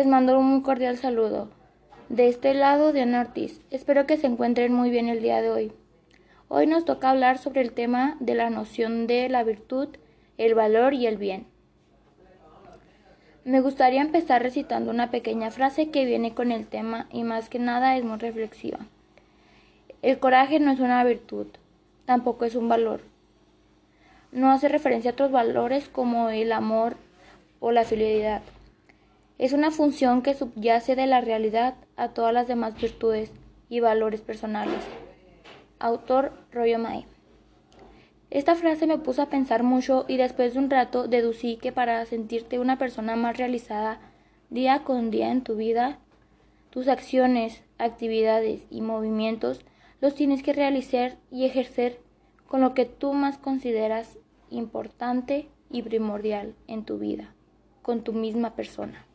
[0.00, 1.50] Les mando un cordial saludo.
[2.08, 3.60] De este lado, Diana Ortiz.
[3.70, 5.72] Espero que se encuentren muy bien el día de hoy.
[6.48, 9.88] Hoy nos toca hablar sobre el tema de la noción de la virtud,
[10.38, 11.44] el valor y el bien.
[13.44, 17.58] Me gustaría empezar recitando una pequeña frase que viene con el tema y más que
[17.58, 18.78] nada es muy reflexiva.
[20.00, 21.48] El coraje no es una virtud,
[22.06, 23.02] tampoco es un valor.
[24.32, 26.96] No hace referencia a otros valores como el amor
[27.58, 28.40] o la fidelidad.
[29.40, 33.32] Es una función que subyace de la realidad a todas las demás virtudes
[33.70, 34.84] y valores personales.
[35.78, 37.06] Autor Royo Mae.
[38.28, 42.04] Esta frase me puso a pensar mucho y después de un rato deducí que para
[42.04, 43.98] sentirte una persona más realizada
[44.50, 46.00] día con día en tu vida,
[46.68, 49.64] tus acciones, actividades y movimientos
[50.02, 51.98] los tienes que realizar y ejercer
[52.46, 54.18] con lo que tú más consideras
[54.50, 57.32] importante y primordial en tu vida,
[57.80, 59.06] con tu misma persona.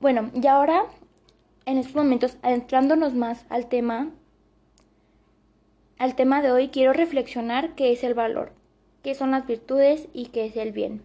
[0.00, 0.84] Bueno, y ahora,
[1.66, 4.12] en estos momentos, adentrándonos más al tema,
[5.98, 8.52] al tema de hoy, quiero reflexionar qué es el valor,
[9.02, 11.02] qué son las virtudes y qué es el bien.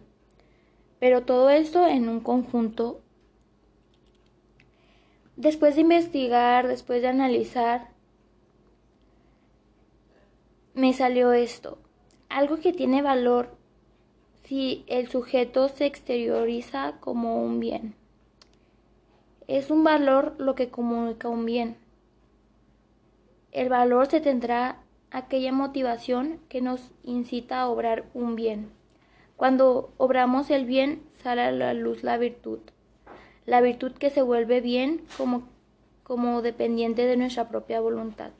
[1.00, 3.00] Pero todo esto en un conjunto.
[5.34, 7.90] Después de investigar, después de analizar,
[10.74, 11.78] me salió esto.
[12.28, 13.56] Algo que tiene valor
[14.44, 18.03] si el sujeto se exterioriza como un bien.
[19.46, 21.76] Es un valor lo que comunica un bien.
[23.52, 24.78] El valor se tendrá
[25.10, 28.70] aquella motivación que nos incita a obrar un bien.
[29.36, 32.60] Cuando obramos el bien sale a la luz la virtud.
[33.44, 35.48] La virtud que se vuelve bien como,
[36.02, 38.30] como dependiente de nuestra propia voluntad.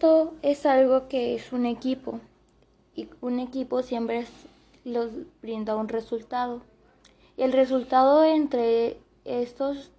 [0.00, 2.20] Esto es algo que es un equipo
[2.96, 4.26] y un equipo siempre
[4.82, 5.10] los
[5.42, 6.62] brinda un resultado.
[7.36, 8.96] Y el resultado entre
[9.26, 9.90] estos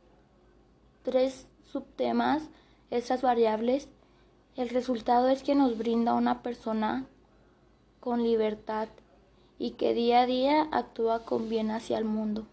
[1.04, 2.42] tres subtemas,
[2.90, 3.90] estas variables,
[4.56, 7.06] el resultado es que nos brinda una persona
[8.00, 8.88] con libertad
[9.60, 12.48] y que día a día actúa con bien hacia el mundo.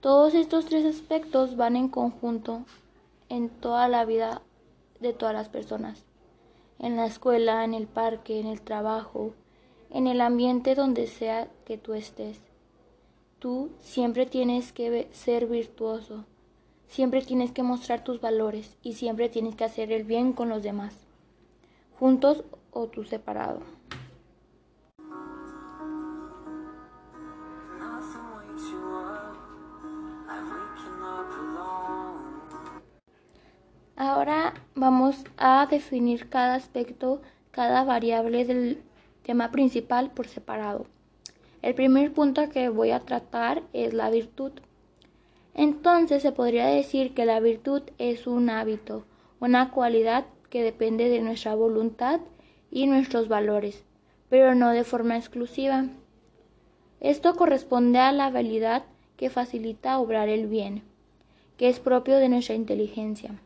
[0.00, 2.62] Todos estos tres aspectos van en conjunto
[3.28, 4.40] en toda la vida
[5.00, 6.04] de todas las personas,
[6.78, 9.32] en la escuela, en el parque, en el trabajo,
[9.90, 12.40] en el ambiente donde sea que tú estés.
[13.38, 16.24] Tú siempre tienes que ser virtuoso,
[16.88, 20.62] siempre tienes que mostrar tus valores y siempre tienes que hacer el bien con los
[20.62, 20.94] demás,
[21.98, 23.60] juntos o tú separado.
[33.98, 38.82] Ahora vamos a definir cada aspecto, cada variable del
[39.22, 40.84] tema principal por separado.
[41.62, 44.52] El primer punto que voy a tratar es la virtud.
[45.54, 49.06] Entonces se podría decir que la virtud es un hábito,
[49.40, 52.20] una cualidad que depende de nuestra voluntad
[52.70, 53.82] y nuestros valores,
[54.28, 55.86] pero no de forma exclusiva.
[57.00, 58.84] Esto corresponde a la habilidad
[59.16, 60.82] que facilita obrar el bien,
[61.56, 63.40] que es propio de nuestra inteligencia.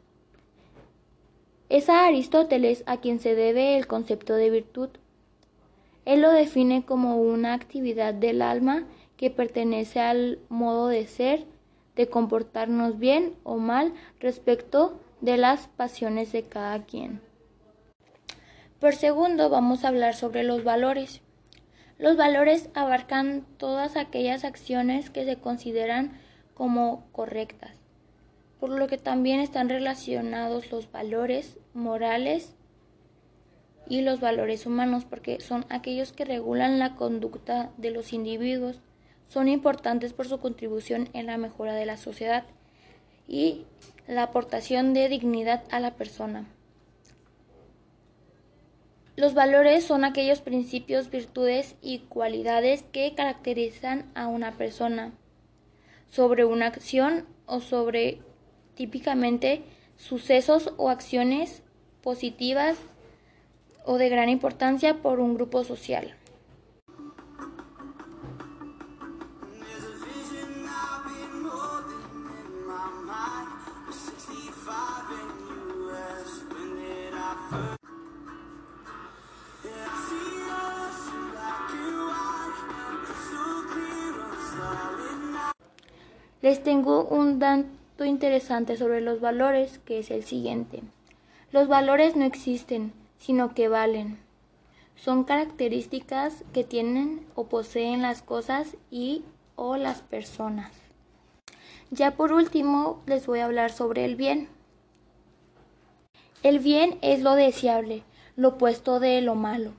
[1.71, 4.89] Es a Aristóteles a quien se debe el concepto de virtud.
[6.05, 8.83] Él lo define como una actividad del alma
[9.17, 11.45] que pertenece al modo de ser,
[11.95, 17.21] de comportarnos bien o mal respecto de las pasiones de cada quien.
[18.81, 21.21] Por segundo, vamos a hablar sobre los valores.
[21.99, 26.19] Los valores abarcan todas aquellas acciones que se consideran
[26.55, 27.77] como correctas,
[28.59, 32.55] por lo que también están relacionados los valores morales
[33.89, 38.81] y los valores humanos, porque son aquellos que regulan la conducta de los individuos,
[39.29, 42.45] son importantes por su contribución en la mejora de la sociedad
[43.29, 43.65] y
[44.07, 46.47] la aportación de dignidad a la persona.
[49.17, 55.13] Los valores son aquellos principios, virtudes y cualidades que caracterizan a una persona
[56.09, 58.21] sobre una acción o sobre
[58.75, 59.63] típicamente
[60.01, 61.63] sucesos o acciones
[62.03, 62.79] positivas
[63.85, 66.17] o de gran importancia por un grupo social.
[86.43, 90.83] Les tengo un dan interesante sobre los valores, que es el siguiente.
[91.53, 94.19] Los valores no existen, sino que valen.
[94.97, 99.25] Son características que tienen o poseen las cosas y
[99.57, 100.71] o las personas.
[101.91, 104.49] Ya por último, les voy a hablar sobre el bien.
[106.43, 108.05] El bien es lo deseable,
[108.37, 109.73] lo opuesto de lo malo.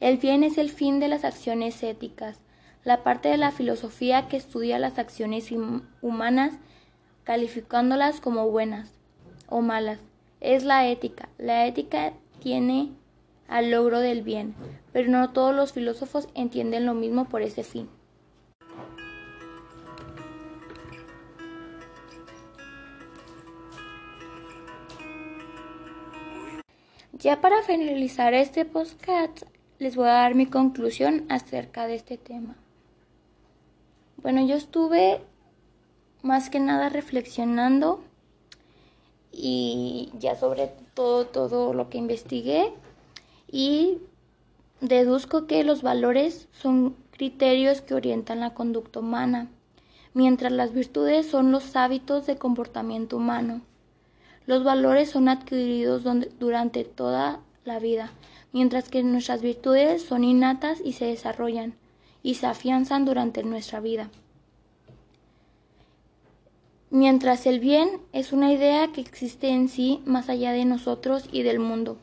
[0.00, 2.40] El bien es el fin de las acciones éticas,
[2.84, 5.52] la parte de la filosofía que estudia las acciones
[6.00, 6.54] humanas
[7.28, 8.90] calificándolas como buenas
[9.50, 9.98] o malas.
[10.40, 11.28] Es la ética.
[11.36, 12.90] La ética tiene
[13.48, 14.54] al logro del bien,
[14.94, 17.90] pero no todos los filósofos entienden lo mismo por ese fin.
[27.12, 29.42] Ya para finalizar este podcast,
[29.78, 32.56] les voy a dar mi conclusión acerca de este tema.
[34.16, 35.20] Bueno, yo estuve
[36.22, 38.00] más que nada reflexionando
[39.32, 42.72] y ya sobre todo, todo lo que investigué
[43.50, 43.98] y
[44.80, 49.48] deduzco que los valores son criterios que orientan la conducta humana,
[50.14, 53.60] mientras las virtudes son los hábitos de comportamiento humano.
[54.46, 56.04] Los valores son adquiridos
[56.38, 58.12] durante toda la vida,
[58.52, 61.74] mientras que nuestras virtudes son innatas y se desarrollan
[62.22, 64.10] y se afianzan durante nuestra vida.
[66.90, 71.42] Mientras el bien es una idea que existe en sí más allá de nosotros y
[71.42, 71.98] del mundo,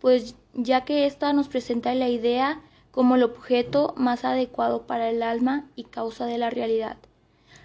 [0.00, 5.22] pues ya que ésta nos presenta la idea como el objeto más adecuado para el
[5.22, 6.96] alma y causa de la realidad.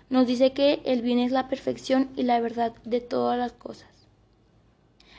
[0.10, 3.90] Nos dice que el bien es la perfección y la verdad de todas las cosas.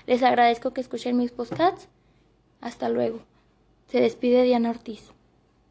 [0.06, 1.88] Les agradezco que escuchen mis podcasts.
[2.60, 3.20] Hasta luego.
[3.86, 5.12] Se despide Diana Ortiz.